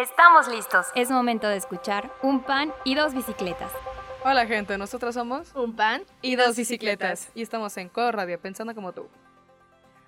[0.00, 0.86] Estamos listos.
[0.94, 3.70] Es momento de escuchar un pan y dos bicicletas.
[4.24, 8.74] Hola gente, nosotros somos Un pan y dos bicicletas y estamos en Codo Radio, pensando
[8.74, 9.08] como tú.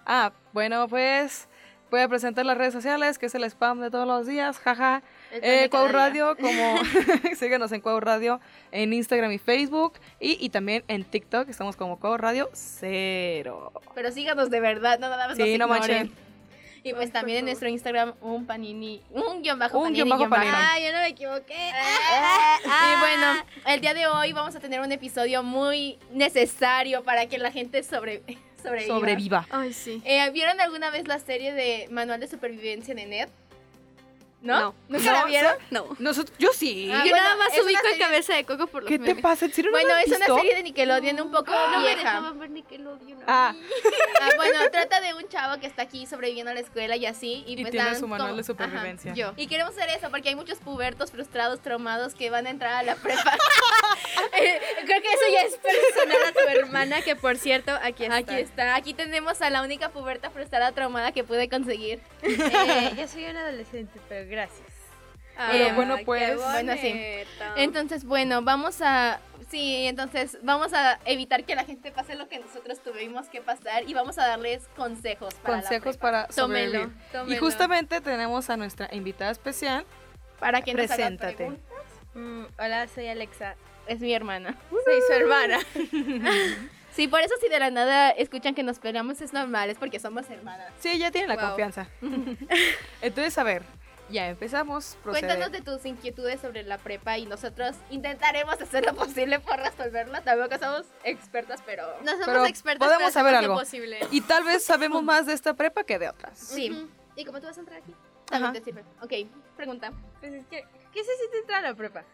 [0.06, 1.46] Ah, bueno, pues
[1.90, 5.02] voy a presentar las redes sociales, que es el spam de todos los días, jaja.
[5.30, 6.76] Eh, Cuau Radio, como
[7.36, 8.40] síguenos en Cuau Radio
[8.70, 13.72] en Instagram y Facebook y, y también en TikTok, estamos como Cuau Radio Cero.
[13.94, 15.98] Pero síganos de verdad, no nada más Sí, no nos ignoren.
[16.08, 16.31] manchen.
[16.84, 20.28] Y pues también en nuestro Instagram, un panini, un guion bajo Un panini, guion bajo
[20.28, 20.52] panini.
[20.52, 21.54] Ah, yo no me equivoqué.
[22.64, 27.38] Y bueno, el día de hoy vamos a tener un episodio muy necesario para que
[27.38, 28.22] la gente sobre,
[28.62, 28.94] sobreviva.
[28.94, 29.46] Sobreviva.
[29.50, 30.02] Ay, sí.
[30.04, 33.28] Eh, ¿Vieron alguna vez la serie de Manual de Supervivencia de Ned?
[34.42, 34.58] ¿No?
[34.60, 34.74] No.
[34.88, 35.54] ¿Nunca No, la vieron?
[35.70, 35.86] No.
[36.00, 36.90] Nosotros, yo sí.
[36.92, 39.14] Ah, Yo bueno, nada más ubico una serie- cabeza de coco por los ¿Qué te
[39.14, 39.44] pasa?
[39.46, 41.96] ¿En serio no Bueno, lo es una serie de Nickelodeon un poco No me vieja.
[41.98, 43.22] dejaban ver Nickelodeon.
[43.26, 43.54] Ah,
[44.20, 47.44] Ah, bueno, trata de un chavo que está aquí sobreviviendo a la escuela y así.
[47.46, 49.14] Y, y pues tiene dan su manual como- de supervivencia.
[49.14, 49.32] Yo.
[49.36, 52.82] Y queremos hacer eso porque hay muchos pubertos frustrados, traumados que van a entrar a
[52.82, 53.22] la prepa.
[54.34, 58.16] Eh, Creo que eso ya es personal a tu hermana, que por cierto, aquí está.
[58.16, 58.74] Aquí está.
[58.76, 62.00] Aquí tenemos a la única puberta frustrada, traumada que pude conseguir.
[62.22, 64.66] Eh, yo soy un adolescente, pero gracias.
[65.36, 66.92] Pero Eh, bueno, pues, bueno, sí.
[67.56, 69.20] Entonces, bueno, vamos a...
[69.50, 73.86] Sí, entonces vamos a evitar que la gente pase lo que nosotros tuvimos que pasar
[73.88, 76.00] y vamos a darles consejos para la consejos prepa.
[76.24, 76.90] para Tómelo.
[77.28, 79.84] Y justamente tenemos a nuestra invitada especial.
[80.40, 81.34] Para que nos haga Preséntate.
[81.36, 81.64] preguntas.
[82.14, 83.56] Mm, hola, soy Alexa.
[83.86, 84.56] Es mi hermana.
[84.70, 85.58] Soy su hermana.
[86.94, 89.98] Sí, por eso si de la nada escuchan que nos peleamos es normal, es porque
[89.98, 90.70] somos hermanas.
[90.78, 91.44] Sí, ya tiene la Wow.
[91.46, 91.86] confianza.
[93.00, 93.62] Entonces, a ver,
[94.12, 94.96] ya empezamos.
[95.02, 95.26] Procede.
[95.26, 100.20] Cuéntanos de tus inquietudes sobre la prepa y nosotros intentaremos hacer lo posible por resolverla.
[100.22, 103.54] Tampoco somos expertas, pero No somos Pero expertos, podemos pero saber algo.
[103.56, 103.98] posible.
[104.10, 106.38] Y tal vez sabemos más de esta prepa que de otras.
[106.38, 106.88] sí, Ujú.
[107.16, 107.94] ¿Y cómo tú vas a entrar aquí?
[108.26, 108.58] también Ajá.
[108.58, 108.82] te sirve.
[109.02, 109.92] Ok, pregunta.
[110.20, 112.04] Pues es que, ¿qué se siente entrar a la prepa?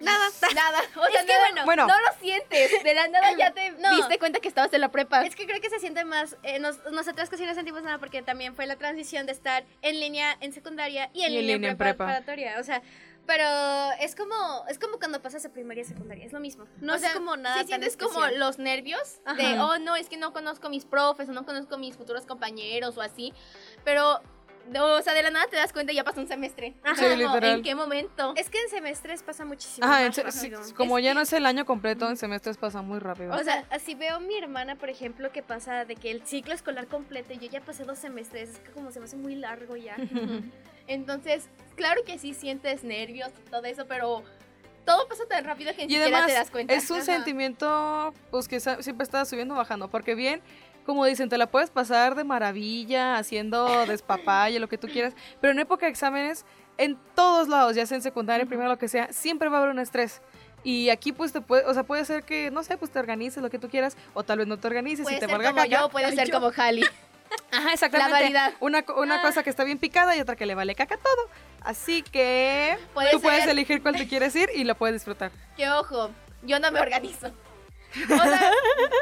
[0.04, 0.28] Nada.
[0.54, 1.86] Nada, o sea, Es que no, bueno, Bueno.
[1.86, 2.82] no lo sientes.
[2.82, 3.94] De la nada ya te No.
[3.96, 5.24] diste cuenta que estabas en la prepa.
[5.24, 6.36] Es que creo que se siente más.
[6.42, 10.00] eh, nos- nosotras casi no sentimos nada porque también fue la transición de estar en
[10.00, 12.06] línea en secundaria y en Y en línea, línea en en prepa.
[12.06, 12.58] preparatoria.
[12.58, 12.82] O sea,
[13.26, 13.44] pero
[14.00, 16.24] es como es como cuando pasas de primaria a secundaria.
[16.24, 16.64] Es lo mismo.
[16.78, 17.54] No O es como nada.
[17.56, 20.84] sí tan sientes como los nervios de, oh, no, es que no conozco a mis
[20.84, 23.32] profes o no conozco a mis futuros compañeros o así.
[23.84, 24.20] Pero,
[24.78, 26.74] o sea, de la nada te das cuenta y ya pasó un semestre.
[26.84, 26.94] Ajá.
[26.96, 27.44] Sí, literal.
[27.44, 28.34] ¿En qué momento?
[28.36, 29.86] Es que en semestres pasa muchísimo.
[29.86, 33.34] Ajá, más sí, como ya no es el año completo, en semestres pasa muy rápido.
[33.34, 36.54] O sea, así veo a mi hermana, por ejemplo, que pasa de que el ciclo
[36.54, 39.34] escolar completo y yo ya pasé dos semestres, es que como se me hace muy
[39.34, 39.96] largo ya.
[40.86, 44.24] Entonces, claro que sí sientes nervios y todo eso, pero
[44.84, 46.74] todo pasa tan rápido que ni y siquiera te das cuenta.
[46.74, 47.04] es un Ajá.
[47.06, 49.88] sentimiento pues que siempre está subiendo o bajando.
[49.88, 50.40] Porque bien,
[50.84, 55.14] como dicen, te la puedes pasar de maravilla, haciendo despapalle, lo que tú quieras.
[55.40, 56.44] Pero en época de exámenes,
[56.78, 59.72] en todos lados, ya sea en secundaria, primero, lo que sea, siempre va a haber
[59.72, 60.20] un estrés.
[60.62, 63.42] Y aquí pues te puede, o sea, puede ser que, no sé, pues te organices
[63.42, 65.50] lo que tú quieras, o tal vez no te organices Puede y te ser valga
[65.50, 65.80] como caca.
[65.80, 66.84] yo, puede ser como Jali.
[67.52, 68.12] Ajá, exactamente.
[68.12, 68.52] La variedad.
[68.60, 71.28] Una, una cosa que está bien picada y otra que le vale caca todo.
[71.62, 75.30] Así que Puede tú puedes elegir cuál te quieres ir y lo puedes disfrutar.
[75.56, 76.10] Que ojo,
[76.42, 77.30] yo no me organizo.
[78.04, 78.50] O sea,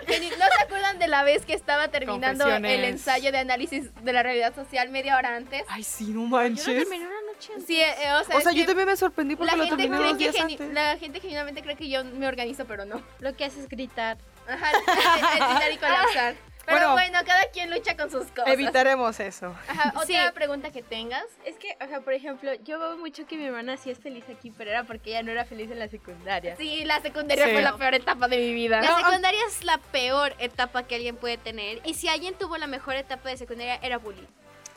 [0.08, 4.22] ¿no se acuerdan de la vez que estaba terminando el ensayo de análisis de la
[4.22, 5.62] realidad social media hora antes?
[5.68, 6.64] Ay, sí, no Yo no manches.
[6.64, 7.66] terminé una noche antes.
[7.66, 9.98] Sí, eh, o sea, O sea, yo también me sorprendí porque la lo gente, terminé
[9.98, 10.72] cree dos que días antes.
[10.74, 13.02] la gente genuinamente cree que yo me organizo, pero no.
[13.20, 14.16] Lo que haces es gritar.
[14.48, 16.34] Ajá, gritar y colapsar.
[16.68, 16.92] Pero Bueno.
[16.92, 18.48] bueno, cada quien lucha con sus cosas.
[18.48, 19.54] Evitaremos eso.
[19.68, 20.16] Ajá, otra Sí.
[20.34, 21.24] pregunta que tengas.
[21.46, 24.24] Es que, o sea, por ejemplo, yo veo mucho que mi hermana sí es feliz
[24.28, 26.56] aquí, pero era porque ella no era feliz en la secundaria.
[26.56, 27.52] Sí, la secundaria Sí.
[27.52, 28.82] fue la peor etapa de mi vida.
[28.82, 31.80] La secundaria es la peor etapa que alguien puede tener.
[31.84, 34.26] Y si alguien tuvo la mejor etapa de secundaria, era bullying.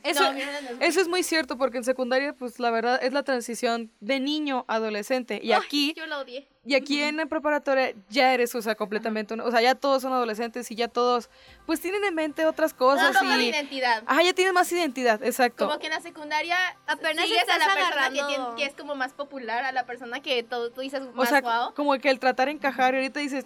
[0.03, 2.71] Eso, No, mi hermana no es- eso es muy cierto porque en secundaria, pues la
[2.71, 5.39] verdad es la transición de niño a adolescente.
[5.43, 6.47] Y Ay, aquí, yo la odié.
[6.63, 10.13] Y aquí en la preparatoria ya eres, o sea, completamente, o sea, ya todos son
[10.13, 11.29] adolescentes y ya todos,
[11.65, 13.49] pues tienen en mente otras cosas de y...
[13.49, 14.03] identidad.
[14.05, 15.65] Ajá, ya tienen más identidad, exacto.
[15.67, 16.55] Como que en la secundaria
[16.85, 19.71] Apenas sigues a estás la persona que, agarrando- tiene- que es como más popular, a
[19.71, 21.73] la persona que todo, tú dices o más sea, guau.
[21.73, 23.45] como que el tratar de encajar y ahorita dices,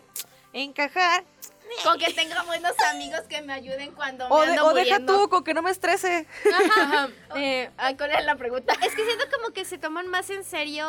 [0.54, 1.24] encajar.
[1.84, 5.00] Con que tenga buenos amigos que me ayuden cuando O, me de- ando o deja
[5.00, 5.18] muriendo.
[5.24, 6.28] tú, con que no me estrese.
[6.54, 7.10] Ajá.
[7.36, 8.74] Eh, ah, ¿Cuál es la pregunta?
[8.84, 10.86] Es que siento como que se toman más en serio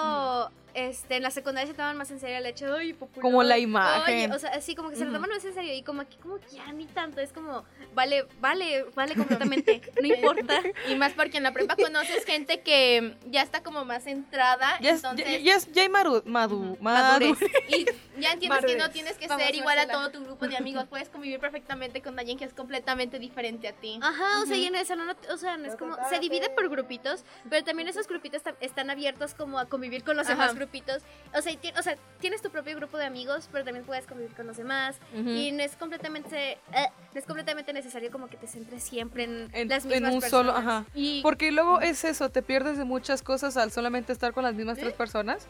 [0.77, 3.43] este, en la secundaria se toman más en serio el hecho de, "Ay, popular, Como
[3.43, 4.31] la oye", imagen.
[4.33, 6.37] o sea, así como que se lo toman más en serio y como aquí, como
[6.39, 7.65] que ya ni tanto, es como,
[7.95, 10.61] vale, vale, vale completamente, no importa.
[10.89, 14.79] Y más porque en la prepa conoces gente que ya está como más centrada.
[14.81, 17.31] Ya, es- entonces, ya, ya, ya hay maru, madu, Madurez.
[17.41, 17.53] madurez.
[17.69, 18.93] Y ya entiendes que no Madurez.
[18.93, 20.85] tienes que Vamos, ser igual a todo tu grupo de amigos.
[20.89, 23.99] Puedes convivir perfectamente con alguien que es completamente diferente a ti.
[24.03, 26.49] Ajá, o sea, y en el salón, no- o sea, no es como, se divide
[26.51, 30.35] por grupitos, pero también esos grupitos están abiertos como a convivir con los Ajá.
[30.35, 31.03] demás grupitos.
[31.35, 34.35] O sea, ti- o sea, tienes tu propio grupo de amigos, pero también puedes convivir
[34.35, 34.97] con los demás.
[35.15, 35.29] Ujú.
[35.31, 39.49] Y no es completamente, eh, no es completamente necesario como que te centres siempre en,
[39.53, 40.55] En, las en mismas un personas.
[40.55, 40.85] solo, ajá.
[40.95, 44.55] Y Porque luego es eso, te pierdes de muchas cosas al solamente estar con las
[44.55, 45.47] mismas tres personas.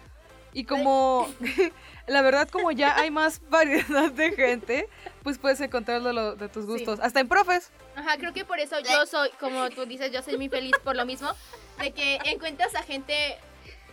[0.52, 1.28] Y como,
[2.06, 4.88] la verdad, como ya hay más variedad de gente,
[5.22, 6.98] pues puedes encontrar lo- de tus gustos.
[7.00, 7.70] Hasta en profes.
[7.94, 10.96] Ajá, creo que por eso yo soy, como tú dices, yo soy muy feliz por
[10.96, 11.30] lo mismo,
[11.78, 13.36] de que encuentras a gente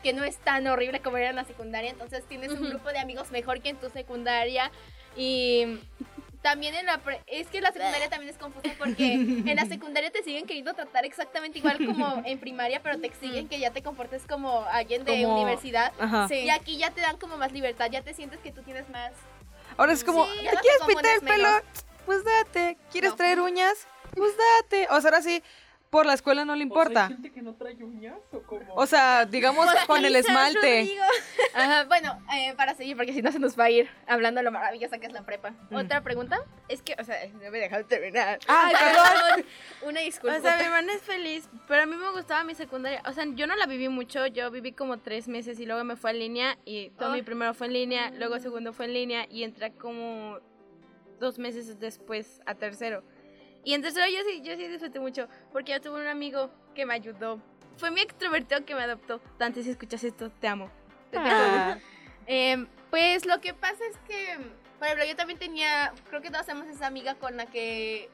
[0.04, 3.00] que no es tan horrible como era en la secundaria, entonces tienes un grupo de
[3.00, 4.70] amigos mejor que en tu secundaria
[5.16, 5.80] y
[6.42, 10.12] también en la pre- es que la secundaria también es confusa porque en la secundaria
[10.12, 13.82] te siguen queriendo tratar exactamente igual como en primaria, pero te exigen que ya te
[13.82, 15.94] comportes como alguien de Como- universidad.
[16.00, 16.28] Ajá.
[16.28, 16.36] Sí.
[16.40, 19.14] Y aquí ya te dan como más libertad, ya te sientes que tú tienes más.
[19.78, 21.48] Ahora es como, Sí, ¿te ya no te quieres pintar el pelo?
[21.50, 21.64] menos.
[22.06, 22.78] Pues date.
[22.92, 23.16] ¿Quieres No.
[23.16, 23.88] traer uñas?
[24.14, 24.88] Pues date.
[24.92, 25.42] O sea, ahora sí,
[25.94, 27.08] por la escuela no le importa.
[27.08, 28.74] gente que no trae uñas o como.
[28.74, 30.98] O sea, digamos con el esmalte.
[31.54, 34.44] Ajá, bueno, eh, para seguir, porque si no se nos va a ir hablando de
[34.44, 35.52] lo maravillosa que es la prepa.
[35.70, 35.76] Mm.
[35.76, 36.40] ¿Otra pregunta?
[36.68, 38.40] Es que, o sea, no me dejaron terminar.
[38.48, 39.46] Ay, perdón.
[39.88, 40.38] Una disculpa.
[40.38, 43.04] O sea, mi hermana es feliz, pero a mí me gustaba mi secundaria.
[43.06, 45.96] O sea, yo no la viví mucho, yo viví como tres meses y luego me
[45.96, 49.28] fue en línea y todo mi primero fue en línea, luego segundo fue en línea
[49.30, 50.40] y entré como
[51.20, 53.04] dos meses después a tercero.
[53.64, 56.86] Y en tercero yo sí, yo sí disfruté mucho porque yo tuve un amigo que
[56.86, 57.40] me ayudó.
[57.78, 59.22] Fue mi extrovertido que me adoptó.
[59.40, 60.70] Dante, si escuchas esto, te amo.
[61.12, 61.18] Te.
[61.20, 61.78] Ah,
[62.26, 64.38] Em, pues lo que pasa es que,
[64.80, 68.10] por ejemplo, yo también tenía, creo que todos tenemos esa amiga con la que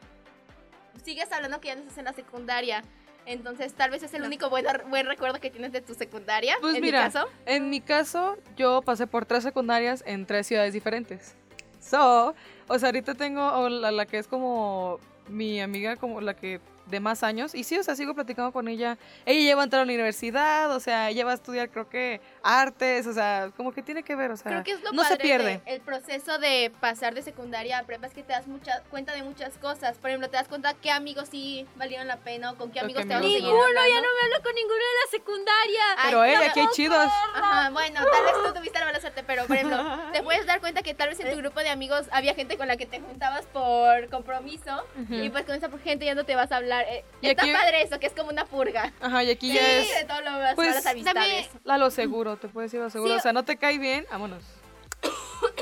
[1.03, 2.81] sigues hablando que ya no estás en la secundaria.
[3.25, 6.55] Entonces, tal vez es el único buen, buen recuerdo que tienes de tu secundaria.
[6.59, 7.29] Pues en mira, mi caso.
[7.45, 11.35] En mi caso, yo pasé por tres secundarias en tres ciudades diferentes.
[11.79, 12.33] So,
[12.67, 14.99] o sea, ahorita tengo la, la que es como
[15.29, 17.55] mi amiga, como la que de más años.
[17.55, 18.97] Y sí, o sea, sigo platicando con ella.
[19.25, 21.89] Ella ya va a entrar a la universidad, o sea, ella va a estudiar, creo
[21.89, 24.91] que, artes, o sea, como que tiene que ver, o sea, Creo que es lo
[24.91, 25.61] no padre se pierde.
[25.65, 29.13] de el proceso de pasar de secundaria a prepa es que te das mucha cuenta
[29.13, 29.97] de muchas cosas.
[29.97, 33.03] Por ejemplo, te das cuenta qué amigos sí valieron la pena o con qué amigos
[33.03, 33.63] qué te vas a amigos seguir no.
[33.63, 33.89] hablando.
[33.89, 35.83] ya no me hablo con ninguno de la secundaria.
[36.05, 37.07] Pero Ay, ella, no, aquí hay chidos.
[37.35, 39.77] Ajá, bueno, tal vez tú tuviste la mala suerte, pero por ejemplo,
[40.11, 42.67] te puedes dar cuenta que tal vez en tu grupo de amigos había gente con
[42.67, 46.51] la que te juntabas por compromiso y pues con esa gente ya no te vas
[46.51, 46.78] a hablar.
[46.81, 48.91] Eh, Y está aquí- padre eso, que es como una purga.
[49.01, 51.49] Ajá, y aquí Sí, ya de es todo lo pues, malas amistades.
[51.67, 53.13] a lo seguro, te puedes ir a lo seguro.
[53.13, 53.19] Sí.
[53.19, 54.43] O sea, no te cae bien, vámonos.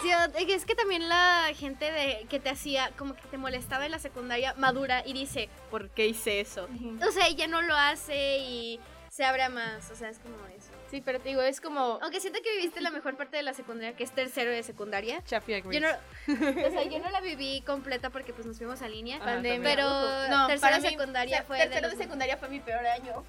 [0.01, 0.09] Sí,
[0.53, 3.99] es que también la gente de, que te hacía, como que te molestaba en la
[3.99, 6.67] secundaria, madura y dice, ¿Por qué hice eso?
[7.07, 8.79] o sea, ella no lo hace y
[9.17, 10.69] se abre más, o sea, es como eso.
[10.91, 11.97] Sí, pero te digo, es como...
[12.03, 15.23] Aunque siento que viviste la mejor parte de la secundaria, que es tercero de secundaria.
[15.79, 15.87] Yo no,
[16.67, 19.67] o sea, yo no la viví completa porque pues nos fuimos a línea, Ajá, pandemia.
[19.67, 19.89] pero
[20.29, 23.23] No, tercero de secundaria o sea, fue tercero de, secundaria fue mi peor año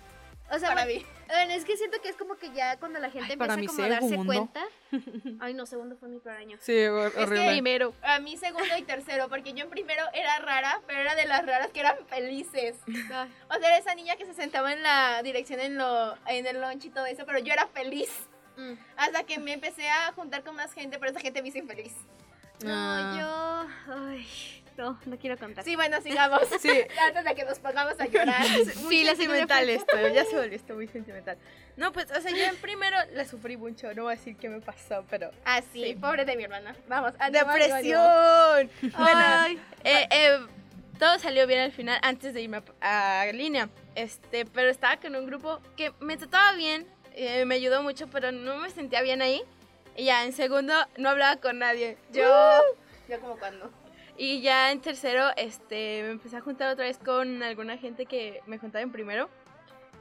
[0.51, 1.07] O sea, para bueno, mí.
[1.27, 3.83] bueno, es que siento que es como que ya cuando la gente Ay, empieza como
[3.85, 4.65] a darse cuenta.
[5.41, 6.57] Ay, no, segundo fue mi peor año.
[6.61, 7.51] Sí, hor- que- horrible.
[7.51, 7.95] Primero.
[8.03, 11.45] A mí segundo y tercero, porque yo en primero era rara, pero era de las
[11.45, 12.77] raras que eran felices.
[13.13, 13.31] Ay.
[13.51, 16.61] O sea, era esa niña que se sentaba en la dirección en, lo, en el
[16.63, 18.11] lunch y todo eso, pero yo era feliz.
[18.57, 18.73] Mm.
[18.97, 21.93] Hasta que me empecé a juntar con más gente, pero esa gente me hizo infeliz.
[22.65, 23.69] No, Ah.
[23.87, 23.95] yo.
[23.95, 24.27] Ay,
[24.79, 25.65] no, no quiero contar.
[25.65, 26.41] Sí, bueno, sigamos.
[26.61, 26.71] Sí.
[27.07, 28.45] Antes de que nos pongamos a llorar.
[28.89, 31.37] Sí, la sentimental esto, ya se volvió esto muy sentimental.
[31.77, 34.49] No, pues, o sea, yo en primero la sufrí mucho, no voy a decir qué
[34.49, 35.31] me pasó, pero...
[35.45, 36.75] Ah, sí, pobre de mi hermana.
[36.89, 38.01] Vamos, ánimo, ánimo, ánimo.
[38.57, 38.71] ¡Depresión!
[38.99, 39.61] Bueno, Ay.
[39.85, 40.39] eh, eh,
[40.99, 43.69] todo salió bien al final antes de irme a, a línea.
[43.95, 48.33] Este, pero estaba con un grupo que me trataba bien, eh, me ayudó mucho, pero
[48.33, 49.43] no me sentía bien ahí.
[49.97, 51.97] Y ya en segundo no hablaba con nadie.
[52.13, 52.63] Yo.
[53.09, 53.71] Yo como cuando.
[54.19, 58.43] Y ya en tercero, este, me empecé a juntar otra vez con alguna gente que
[58.47, 59.31] me juntaba en primero.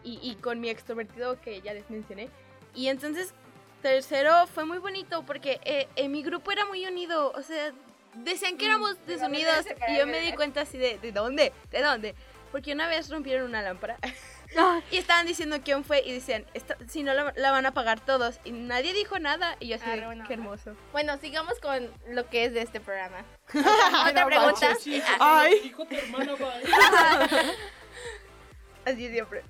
[0.04, 2.30] Y, y con mi extrovertido que ya les mencioné.
[2.74, 3.34] Y entonces,
[3.82, 7.32] tercero fue muy bonito porque eh, en mi grupo era muy unido.
[7.32, 7.72] O sea,
[8.16, 9.66] decían que éramos desunidos.
[9.88, 11.54] Y yo me di cuenta así de, ¿de dónde?
[11.70, 12.16] ¿De dónde?
[12.58, 13.98] Porque una vez rompieron una lámpara.
[14.90, 18.00] y estaban diciendo quién fue y decían, "Esta- si no la, la van a pagar
[18.00, 18.40] todos.
[18.46, 19.56] Y nadie dijo nada.
[19.60, 20.76] Y yo así, Ah, buena qué hermoso.
[20.92, 23.24] Bueno, sigamos con lo que es de este programa.
[23.54, 24.70] Otra no pregunta.
[24.70, 24.82] manches.
[24.82, 25.60] Sí, Ay.
[25.62, 26.52] dijo tu hermana, va.
[28.86, 29.44] Así siempre.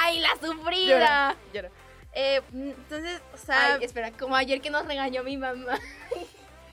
[0.00, 1.36] ¡Ay, la sufrida!
[1.52, 1.70] Lloro.
[2.14, 5.78] Eh, entonces, o sea, Ay, espera, como ayer que nos regañó mi mamá.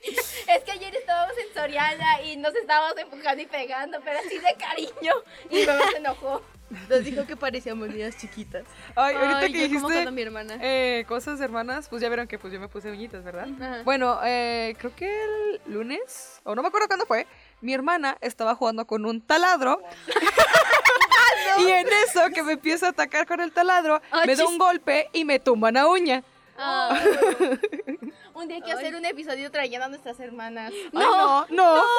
[0.04, 4.56] Es que ayer estábamos en Soriana y nos estábamos empujando y pegando, pero así de
[4.58, 5.14] cariño.
[5.50, 6.42] Y mi mamá se enojó.
[6.90, 8.66] nos dijo que parecíamos niñas chiquitas.
[8.96, 10.58] Ay, ahorita Ay, que yo dijiste mi hermana.
[10.62, 13.48] eh, cosas de hermanas, pues ya vieron que pues yo me puse uñitas, ¿verdad?
[13.60, 13.84] Ajá.
[13.84, 17.28] Bueno, eh, creo que el lunes, o no me acuerdo cuándo fue,
[17.62, 19.82] mi hermana estaba jugando con un taladro.
[21.60, 25.10] y en eso que me empieza a atacar con el taladro, me da un golpe
[25.14, 26.24] y me tumba una uña.
[26.58, 27.00] Ah.
[28.36, 30.72] Un día hay que hacer un episodio trayendo a nuestras hermanas.
[30.74, 31.84] Ay, no, no.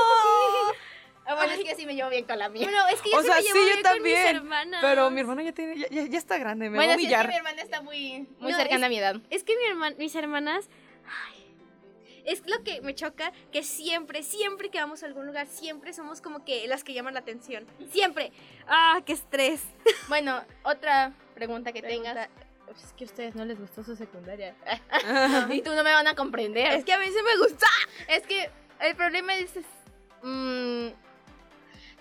[1.26, 2.64] Ah, bueno, es que sí me llevo bien con la mía.
[2.64, 4.36] Bueno, es que yo O sí sea, me sí, llevo yo bien con mis también,
[4.36, 4.80] hermanas.
[4.82, 7.04] Pero mi hermana ya, tiene, ya, ya- ya está grande, me bueno, va a sí,
[7.04, 7.28] es que humillar.
[7.28, 9.16] mi hermana está muy, muy No, cercana es- a mi edad.
[9.30, 10.68] Es que mi herman- mis hermanas.
[11.06, 11.46] ay,
[12.26, 16.20] es lo que me choca, que siempre, siempre que vamos a algún lugar, siempre somos
[16.20, 17.66] como que las que llaman la atención.
[17.90, 18.30] Siempre.
[18.68, 19.62] ¡Ah, qué estrés!
[20.08, 22.28] Bueno, otra pregunta que Pregunta, tengas.
[22.70, 24.54] Es que a ustedes no les gustó su secundaria.
[25.50, 26.72] Y tú no me van a comprender.
[26.72, 27.66] Es que a mí sí me gusta.
[28.08, 29.64] Es que el problema es, es,
[30.22, 30.88] mm,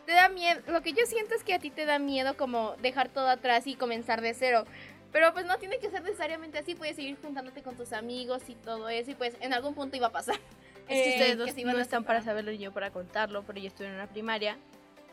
[0.06, 2.76] te da miedo, lo que yo siento es que a ti te da miedo como
[2.82, 4.66] dejar todo atrás y comenzar de cero.
[5.12, 8.56] Pero pues no tiene que ser necesariamente así, puedes seguir juntándote con tus amigos y
[8.56, 10.36] todo eso y pues en algún punto iba a pasar.
[10.90, 13.58] Es que Eh, ustedes dos iban no están para saberlo y yo para contarlo, pero
[13.58, 14.58] yo estuve en una primaria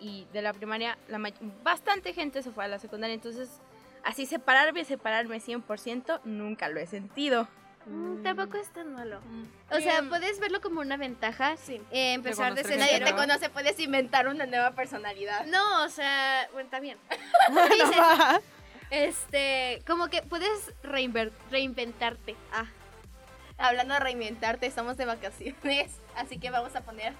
[0.00, 1.20] y de la primaria la
[1.62, 3.60] bastante gente se fue a la secundaria, entonces
[4.04, 7.48] así separarme, separarme 100% nunca lo he sentido.
[7.86, 9.20] Mm, Tampoco es tan malo.
[9.22, 9.44] Mm.
[9.74, 11.54] O sea, puedes verlo como una ventaja.
[11.90, 13.16] eh, empezar desde Nadie te nueva.
[13.16, 15.46] conoce, puedes inventar una nueva personalidad.
[15.46, 16.98] No, o sea, bueno, está bien.
[17.70, 17.96] Dices,
[18.90, 22.36] este, como que puedes reinventarte.
[22.52, 22.66] Ah,
[23.62, 27.12] Hablando de reinventarte, estamos de vacaciones, así que vamos a poner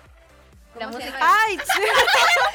[0.78, 1.18] la ¿Cómo se música.
[1.20, 1.58] ¡Ay!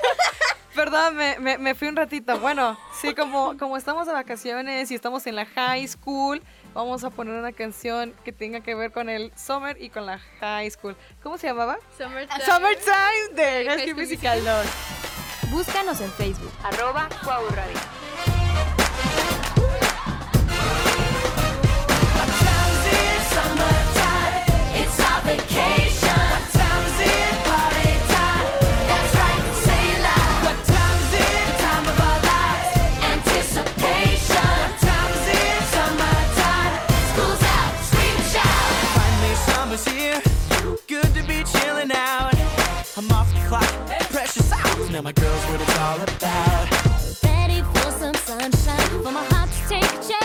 [0.76, 2.38] Perdón, me, me, me fui un ratito.
[2.40, 7.10] Bueno, sí, como, como estamos de vacaciones y estamos en la high school, vamos a
[7.10, 10.96] poner una canción que tenga que ver con el summer y con la high school.
[11.24, 11.78] ¿Cómo se llamaba?
[11.98, 12.46] Summertime.
[12.46, 15.52] Summertime de High School School Musical 2.
[15.52, 17.95] Búscanos en Facebook, arroba Cuau Radio.
[44.16, 44.90] Precious hours.
[44.92, 47.22] Now my girl's what it's all about.
[47.22, 50.25] Ready for some sunshine, for my heart to take a chance.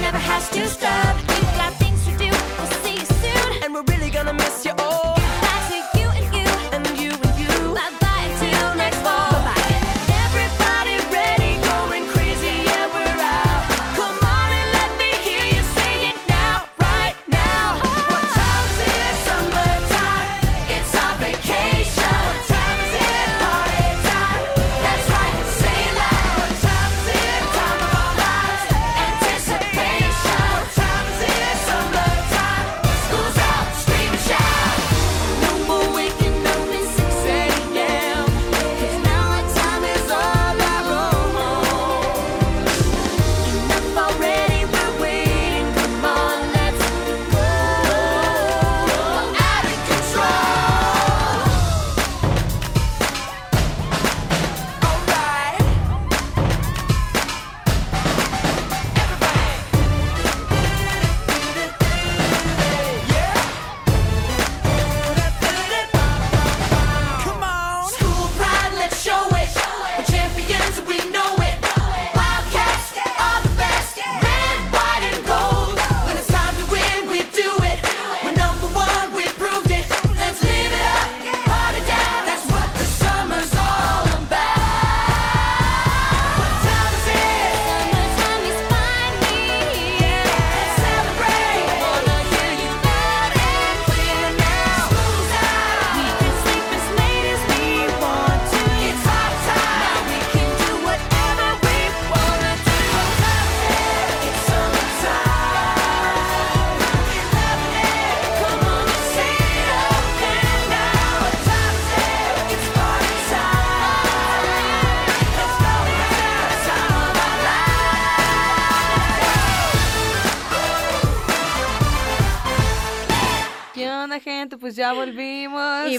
[0.00, 1.23] Never has to stop.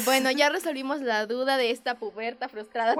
[0.05, 2.93] Bueno, ya resolvimos la duda de esta puberta frustrada.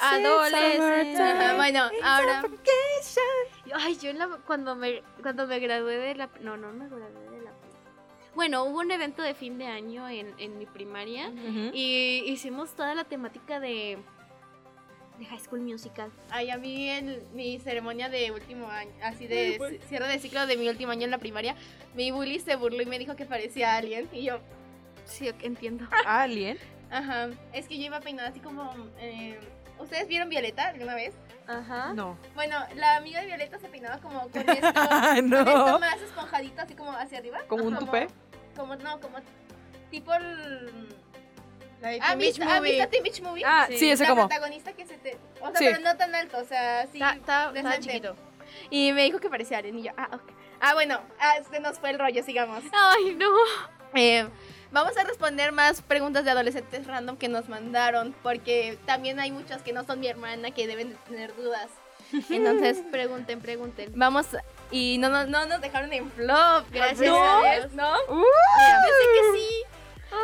[0.00, 1.54] Adolescente.
[1.56, 2.42] bueno, ahora
[3.74, 7.30] Ay, yo en la- cuando me cuando me gradué de la no, no me gradué
[7.30, 7.52] de la
[8.34, 11.70] Bueno, hubo un evento de fin de año en, en mi primaria Ujú.
[11.72, 13.98] y hicimos toda la temática de
[15.18, 16.10] de High School Musical.
[16.30, 20.46] Ay, a mí en mi ceremonia de último año, así de ci- cierre de ciclo
[20.46, 21.54] de mi último año en la primaria,
[21.94, 24.08] mi bully se burló y me dijo que parecía alien.
[24.12, 24.40] Y yo,
[25.12, 25.86] Sí, entiendo.
[26.06, 26.58] Alien.
[26.90, 28.72] ajá, es que yo iba peinada así como...
[28.98, 29.38] eh,
[29.78, 31.12] ¿Ustedes vieron Violeta alguna vez?
[31.48, 31.92] Ajá.
[31.92, 32.16] No.
[32.36, 35.78] Bueno, la amiga de Violeta se peinaba como con esto, Ay, con esto no.
[35.80, 37.40] más esponjadito, así como hacia arriba.
[37.48, 38.06] ¿Como un tupé?
[38.56, 39.18] Como, no, como
[39.90, 40.88] tipo el...
[41.80, 42.86] La de ¿Han Teen Beach visto, ¿han Movie.
[42.86, 43.42] Teen Beach Movie?
[43.44, 44.28] Ah, sí, ese la como.
[44.28, 45.16] protagonista que se te...
[45.40, 45.64] O sea, Sí.
[45.64, 47.00] pero no tan alto, o sea, sí...
[47.52, 47.80] Decente.
[47.80, 48.14] chiquito.
[48.70, 50.22] Y me dijo que parecía Alien y yo, ah, ok.
[50.60, 52.62] Ah, bueno, ah, se nos fue el rollo, sigamos.
[52.72, 53.26] Ay, no.
[53.94, 54.28] Eh,
[54.72, 59.62] vamos a responder más preguntas de adolescentes random que nos mandaron, porque también hay muchas
[59.62, 61.68] que no son mi hermana que deben de tener dudas.
[62.30, 63.92] Entonces, Pregunten, pregunten.
[63.94, 64.26] vamos,
[64.70, 67.22] y no, no, no nos dejaron en flop, gracias No.
[67.22, 67.92] a Dios, ¿no?
[68.06, 69.48] Pensé que sí.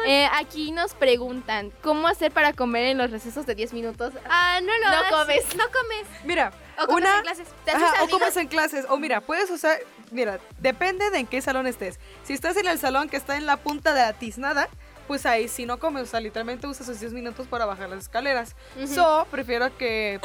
[0.07, 4.13] Eh, aquí nos preguntan, ¿cómo hacer para comer en los recesos de 10 minutos?
[4.29, 5.13] Ah, no lo No hagas.
[5.13, 5.57] comes.
[5.57, 6.07] No comes.
[6.25, 7.49] Mira, O comes Una- en clases.
[7.65, 8.87] ¿Te haces Ajá, en clases.
[8.89, 9.79] O mira, puedes usar.
[10.11, 11.99] Mira, depende de en qué salón estés.
[12.25, 14.69] Si estás en el salón que está en la punta de la tiznada,
[15.07, 16.03] pues ahí si no comes.
[16.05, 18.55] O sea, literalmente usas esos 10 minutos para bajar las escaleras.
[18.87, 20.21] So, prefiero que.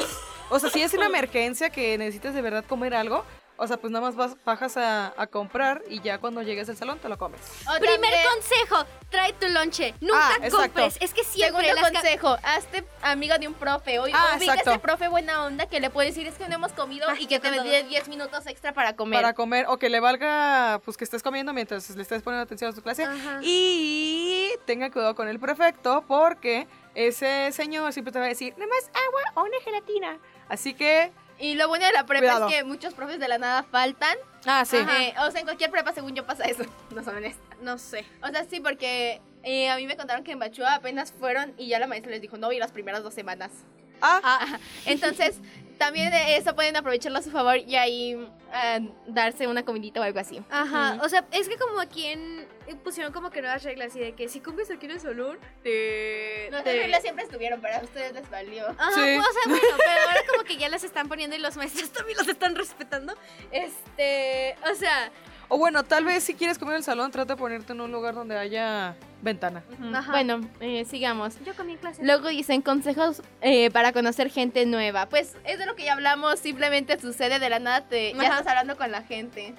[0.50, 3.24] O sea, si es una emergencia que necesites de verdad comer algo,
[3.56, 6.76] o sea, pues nada más vas, bajas a, a comprar y ya cuando llegues al
[6.76, 7.40] salón te lo comes.
[7.62, 9.94] O Primer también, consejo, trae tu lonche.
[10.00, 10.96] Nunca Ah, compres.
[11.00, 13.98] Es que siempre Segundo las consejo, hazte amiga de un profe.
[14.00, 16.72] O, Ah, o ese profe buena onda que le puede decir es que no hemos
[16.72, 17.62] comido Ah, y que te todo.
[17.64, 19.20] dé 10 minutos extra para comer.
[19.22, 22.70] Para comer, o que le valga, pues que estés comiendo mientras le estés poniendo atención
[22.72, 23.04] a tu clase.
[23.04, 23.38] Ajá.
[23.42, 28.66] Y tenga cuidado con el prefecto porque ese señor siempre te va a decir, nada
[28.70, 30.18] más agua o una gelatina.
[30.48, 31.12] Así que,
[31.44, 32.48] Y lo bueno de la prepa Cuidado.
[32.48, 34.16] es que muchos profes de la nada faltan.
[34.46, 34.78] ah, sí.
[34.78, 36.64] Eh, o sea, en cualquier prepa, según yo, pasa eso.
[36.94, 37.58] No son honestas.
[37.60, 38.06] No sé.
[38.22, 41.66] O sea, sí, porque eh, a mí me contaron que en Bachúa apenas fueron y
[41.68, 43.50] ya la maestra les dijo, no voy las primeras dos semanas.
[44.00, 44.58] Ah, Ajá.
[44.86, 45.38] Entonces,
[45.76, 50.02] también de eso pueden aprovecharlo a su favor y ahí ah, darse una comidita o
[50.02, 50.42] algo así.
[50.50, 52.48] Ajá, o sea, es que como aquí en
[52.82, 56.48] pusieron como que nuevas reglas y de que si comes aquí en el salón te,
[56.50, 58.66] Nuestras te- reglas siempre estuvieron, pero a ustedes les valió.
[58.68, 59.00] Ajá, Sí.
[59.00, 62.18] o sea, bueno, pero ahora como que ya las están poniendo y los maestros también
[62.18, 63.14] los están respetando.
[63.50, 65.10] Este, o sea,
[65.48, 67.92] o bueno, tal vez si quieres comer en el salón, trata de ponerte en un
[67.92, 69.62] lugar donde haya ventana.
[69.94, 70.10] Ajá.
[70.12, 71.34] Bueno, eh, sigamos.
[71.44, 72.02] yo comí en clase.
[72.04, 75.06] Luego dicen consejos eh, para conocer gente nueva.
[75.08, 78.46] Pues es de lo que ya hablamos, simplemente sucede de la nada, te, ya estás
[78.46, 79.54] hablando con la gente.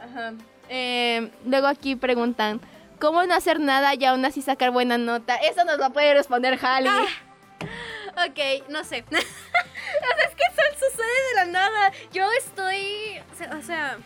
[0.00, 0.32] Ajá.
[0.70, 2.60] Eh, luego aquí preguntan,
[3.00, 5.34] ¿cómo no hacer nada y aún así sacar buena nota?
[5.36, 6.90] Eso nos lo puede responder Halley.
[8.12, 9.04] Ok, no sé.
[9.08, 11.92] o sea, es que eso sucede de la nada.
[12.12, 13.18] Yo estoy.
[13.32, 13.98] o sea- O sea,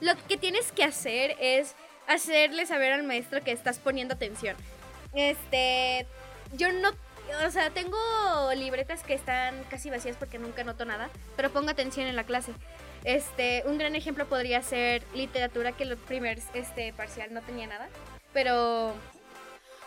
[0.00, 1.74] lo que tienes que hacer es
[2.08, 4.56] hacerle saber al maestro que estás poniendo atención.
[5.14, 6.06] Este.
[6.54, 6.90] Yo no.
[7.46, 7.96] O sea, tengo
[8.56, 12.52] libretas que están casi vacías porque nunca noto nada, pero pongo atención en la clase.
[13.04, 17.88] Este, un gran ejemplo podría ser literatura, que el primer este, parcial no tenía nada,
[18.32, 18.94] pero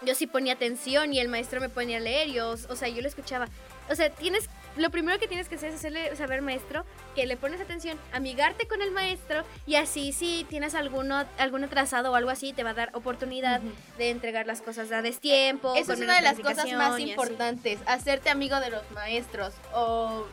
[0.04, 2.88] yo sí ponía atención y el maestro me ponía a leer, y yo, o sea,
[2.88, 3.48] yo lo escuchaba.
[3.90, 7.38] O sea, tienes, lo primero que tienes que hacer es hacerle saber maestro que le
[7.38, 12.30] pones atención, amigarte con el maestro y así si tienes alguno, algún atrasado o algo
[12.30, 13.62] así, te va a dar oportunidad
[13.98, 15.74] de entregar las cosas a destiempo.
[15.76, 17.12] Eso con es una de las cosas más y así.
[17.12, 19.54] importantes, hacerte amigo de los maestros.
[19.74, 20.28] O,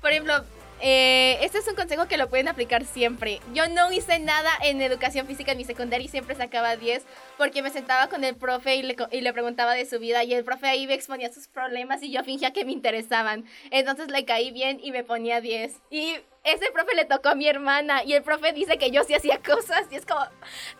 [0.00, 0.42] por ejemplo,
[0.80, 3.40] eh, este es un consejo que lo pueden aplicar siempre.
[3.54, 7.04] Yo no hice nada en educación física en mi secundaria y siempre sacaba 10
[7.38, 10.66] porque me sentaba con el profe y le, preguntaba de su vida y el profe
[10.66, 13.46] ahí me exponía sus problemas y yo fingía que me interesaban.
[13.70, 15.74] Entonces le caí bien y me ponía 10.
[15.90, 19.14] Y ese profe le tocó a mi hermana y el profe dice que yo sí
[19.14, 20.20] hacía cosas y es como,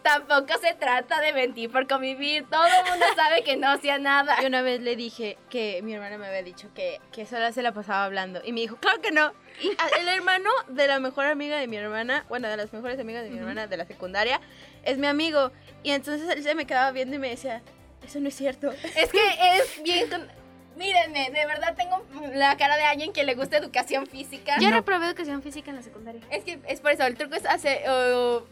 [0.03, 4.37] tampoco se trata de mentir por convivir, todo el mundo sabe que no hacía nada.
[4.41, 7.63] Yo una vez le dije que mi hermana me había dicho que, que sola se
[7.63, 8.41] la pasaba hablando.
[8.45, 9.33] Y me dijo, claro que no.
[9.99, 13.31] El hermano de la mejor amiga de mi hermana, bueno, de las mejores amigas de
[13.31, 14.41] mi hermana de la secundaria,
[14.85, 15.53] es mi amigo.
[15.83, 17.63] Y entonces él se me quedaba viendo y me decía,
[18.05, 18.71] eso no es cierto.
[18.97, 19.21] Es que
[19.57, 20.09] es bien...
[20.09, 24.57] con- Mírenme, de verdad tengo la cara de alguien que le gusta educación física.
[24.61, 26.21] Yo reprobé educación física en la secundaria.
[26.31, 27.81] Es que es por eso, el truco es hacer,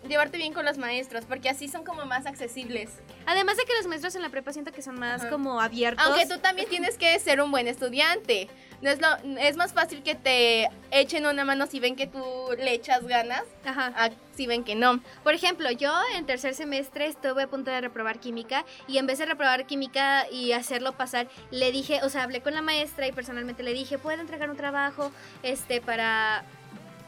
[0.08, 2.88] llevarte bien con los maestros, porque así son como más accesibles.
[3.26, 5.28] Además de que los maestros en la prepa siento que son más Ajá.
[5.28, 6.02] como abiertos.
[6.06, 8.48] Aunque tú también tienes que ser un buen estudiante.
[8.84, 9.08] No es, lo,
[9.40, 12.22] es más fácil que te echen una mano si ven que tú
[12.58, 13.94] le echas ganas, Ajá.
[13.96, 15.00] a si ven que no.
[15.22, 19.18] Por ejemplo, yo en tercer semestre estuve a punto de reprobar química y en vez
[19.18, 23.12] de reprobar química y hacerlo pasar, le dije, o sea, hablé con la maestra y
[23.12, 25.10] personalmente le dije, ¿puedo entregar un trabajo
[25.42, 26.44] este para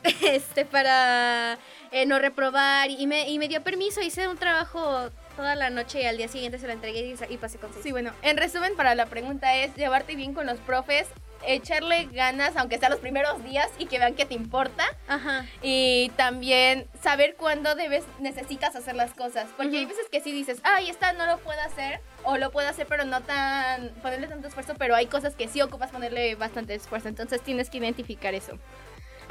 [0.23, 1.59] este para
[1.91, 6.01] eh, no reprobar y me, y me dio permiso, hice un trabajo toda la noche
[6.01, 7.83] y al día siguiente se lo entregué y, pasé con seis.
[7.83, 11.07] Sí, bueno, en resumen para la pregunta es llevarte bien con los profes,
[11.45, 14.85] echarle ganas aunque sea los primeros días y que vean que te importa.
[15.09, 15.47] Ajá.
[15.63, 19.49] Y también saber cuándo debes, necesitas hacer las cosas.
[19.57, 22.01] Porque hay veces que sí dices, ay, esta no lo puedo hacer.
[22.25, 23.91] O lo puedo hacer, pero no tan.
[24.03, 24.75] ponerle tanto esfuerzo.
[24.77, 27.09] Pero hay cosas que sí ocupas ponerle bastante esfuerzo.
[27.09, 28.59] Entonces tienes que identificar eso.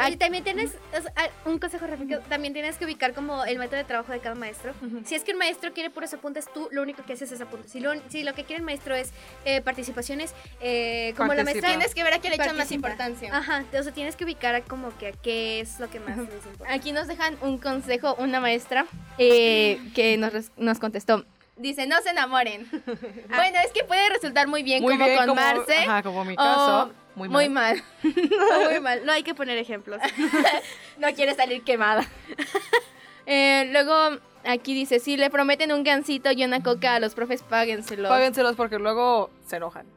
[0.10, 3.58] Y también tienes, o sea, ah, un consejo rápido, también tienes que ubicar como el
[3.58, 4.74] método de trabajo de cada maestro.
[5.06, 7.72] Si es que un maestro quiere puros apuntes, tú lo único que haces es apuntes.
[7.72, 9.12] Si lo, si lo que quiere el maestro es
[9.46, 11.68] eh, participaciones, eh, como la Participa.
[11.68, 11.70] maestra...
[11.70, 13.36] Tienes que ver a qué le echan más importancia.
[13.36, 16.46] Ajá, o sea, tienes que ubicar como que a qué es lo que más les
[16.46, 16.74] importa.
[16.74, 18.86] Aquí nos dejan un consejo, una maestra
[19.18, 21.26] eh, que nos, nos contestó.
[21.58, 22.68] Dice, no se enamoren.
[23.30, 25.78] bueno, es que puede resultar muy bien Muy como bien, con como, Marce.
[25.78, 26.92] ajá, como mi o caso.
[27.16, 27.34] Muy mal.
[27.46, 27.84] Muy mal.
[28.72, 30.00] Muy mal, no hay que poner ejemplos.
[30.98, 32.06] no quiere salir quemada.
[33.28, 37.42] Eh, luego aquí dice, si le prometen un gansito y una coca a los profes,
[37.42, 38.08] páguenselos.
[38.08, 39.88] Páguenselos porque luego se enojan.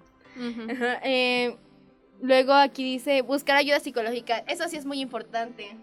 [0.70, 1.54] Ajá, eh,
[2.22, 4.38] luego aquí dice, buscar ayuda psicológica.
[4.46, 5.76] Eso sí es muy importante.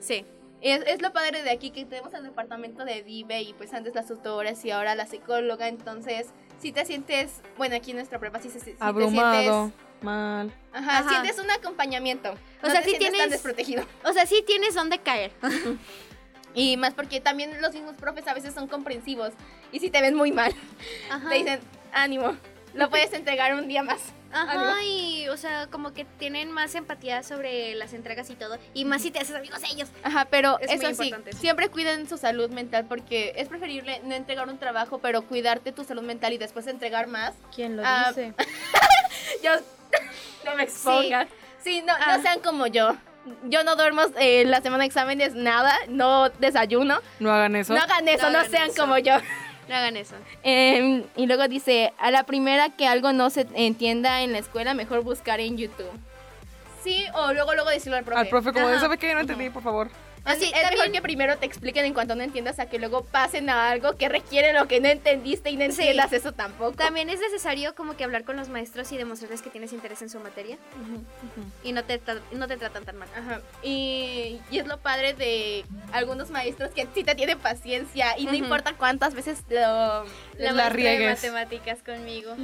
[0.00, 0.24] Sí.
[0.62, 3.94] Es, es lo padre de aquí que tenemos el departamento de DIVE y pues antes
[3.94, 5.68] las tutoras y ahora la psicóloga.
[5.68, 9.87] Entonces, si te sientes, bueno, aquí en nuestra prepa sí, se- sí te Abrumado, sientes,
[10.02, 10.52] mal.
[10.72, 11.08] ajá, Ajá.
[11.08, 12.30] sientes un acompañamiento.
[12.62, 13.84] O no sea, te sí sientes tan tienes- desprotegido.
[14.04, 15.32] O sea, sí tienes dónde caer.
[16.54, 19.32] Y más porque también los mismos profes a veces son comprensivos.
[19.70, 20.52] Y si te ven muy mal,
[21.10, 21.28] Ajá.
[21.28, 21.60] te dicen,
[21.92, 22.36] ánimo,
[22.74, 24.00] lo puedes entregar un día más.
[24.32, 28.58] Ajá, y o sea, como que tienen más empatía sobre las entregas y todo.
[28.74, 29.88] Y más si te haces amigos de ellos.
[30.02, 34.48] Ajá, pero Es eso sí, siempre cuiden su salud mental porque es preferible no entregar
[34.48, 37.34] un trabajo, pero cuidarte tu salud mental y después entregar más.
[37.54, 38.34] ¿Quién lo Ah, dice?
[39.44, 39.52] Yo
[40.44, 41.28] no me expongas.
[41.62, 42.96] Sí, no, no sean como yo.
[43.44, 47.00] Yo no duermo eh, la semana de exámenes nada, no desayuno.
[47.18, 47.74] No hagan eso.
[47.74, 48.80] No hagan eso, No no, hagan sean eso.
[48.80, 49.14] como yo.
[49.68, 50.14] No hagan eso.
[50.42, 54.72] Em, y luego dice, a la primera que algo no se entienda en la escuela,
[54.72, 55.90] mejor buscar en YouTube.
[56.82, 58.20] Sí, o luego luego decirlo al profe.
[58.20, 58.78] Al profe, como.
[58.78, 59.12] ¿sabe qué?
[59.12, 59.90] No entendí, por favor.
[60.28, 63.04] Es, Así, es mejor que primero te expliquen en cuanto no entiendas a que luego
[63.04, 65.80] pasen a algo que requiere lo que no entendiste y no Sí.
[65.82, 66.72] entiendas eso tampoco.
[66.76, 70.10] También es necesario como que hablar con los maestros y demostrarles que tienes interés en
[70.10, 70.58] su materia.
[71.64, 72.00] Y no te,
[72.32, 73.08] no te tratan tan mal.
[73.16, 73.40] Ajá.
[73.62, 78.34] Y, y es lo padre de algunos maestros que sí te tienen paciencia y no
[78.34, 79.56] importa cuántas veces lo...
[79.56, 80.04] La,
[80.38, 81.08] La maestra de riegues.
[81.16, 82.36] matemáticas conmigo.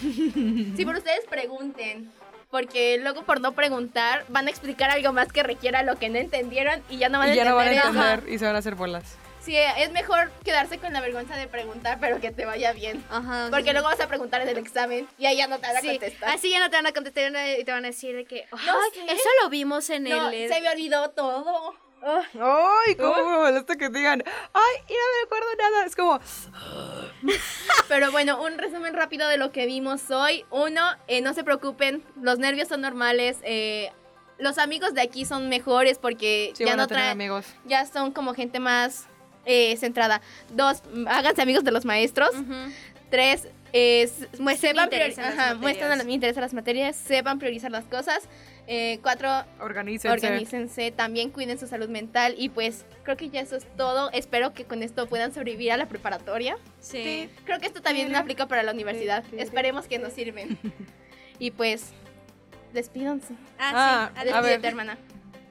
[0.00, 2.10] Sí, pero ustedes pregunten.
[2.54, 6.18] Porque luego por no preguntar van a explicar algo más que requiera lo que no
[6.18, 7.50] entendieron y ya no van a Y ya entender.
[7.50, 7.88] no van a eso.
[8.14, 9.16] entender y se van a hacer bolas.
[9.44, 13.04] Sí, es mejor quedarse con la vergüenza de preguntar, pero que te vaya bien.
[13.10, 13.48] Ajá.
[13.50, 15.80] Porque luego vas a preguntar en el examen y ahí ya no te van a
[15.80, 16.28] Sí, contestar.
[16.30, 17.24] así ya no te van a contestar
[17.58, 19.12] y te van a decir de que, "Ay, sé.
[19.12, 20.48] eso lo vimos en No, el...
[20.48, 21.74] se me olvidó todo.
[22.04, 22.94] ¡Ay!
[22.96, 24.22] ¿Cómo me molesta que digan?
[24.52, 24.74] ¡Ay!
[24.88, 25.86] Y no me acuerdo nada.
[25.86, 26.20] Es como,
[27.88, 30.44] Pero bueno, un resumen rápido de lo que vimos hoy.
[30.50, 33.38] Uno, eh, no se preocupen, los nervios son normales.
[33.42, 33.90] eh,
[34.36, 37.46] los amigos de aquí son mejores porque sí, ya van a no tener traen, amigos.
[37.66, 39.06] ya son como gente más
[39.44, 40.20] eh, centrada.
[40.50, 42.30] Dos, háganse amigos de los maestros.
[43.10, 44.08] Tres, eh,
[44.56, 45.58] sepan interés priori- en las ajá, materias.
[45.60, 48.22] muestran el interés a las materias, sepan priorizar las cosas.
[48.66, 49.28] Eh, cuatro,
[49.60, 50.08] Organícense.
[50.26, 54.10] organícense, también cuiden su salud mental y pues creo que ya eso es todo.
[54.12, 56.56] Espero que con esto puedan sobrevivir a la preparatoria.
[56.80, 57.28] Sí.
[57.44, 59.22] Creo que esto también aplica para la universidad.
[59.36, 60.56] Esperemos que nos sirven.
[61.40, 61.90] Y pues,
[62.72, 63.34] despídanse.
[63.58, 64.20] Ah, Ah, sí.
[64.20, 64.64] a Despídete, ver.
[64.66, 64.98] hermana.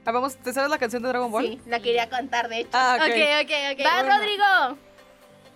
[0.06, 1.44] Ah, vamos, ¿te sabes la canción de Dragon Ball?
[1.46, 2.70] Sí, la quería contar, de hecho.
[2.72, 3.04] Ah, ok.
[3.12, 3.86] Ok, ok, ok.
[3.86, 4.78] ¡Va, Rodrigo!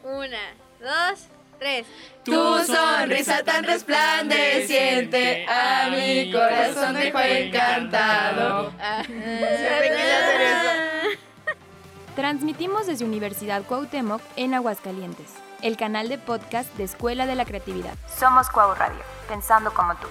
[0.03, 1.27] Una, dos,
[1.58, 1.86] tres.
[2.24, 2.34] Tu
[2.65, 8.74] sonrisa tan resplandeciente a mi corazón dejó encantado.
[8.80, 9.04] Ah,
[12.15, 15.28] Transmitimos desde Universidad Cuauhtémoc en Aguascalientes,
[15.62, 17.93] el canal de podcast de Escuela de la Creatividad.
[18.17, 20.08] Somos Cuau Radio, pensando como tú.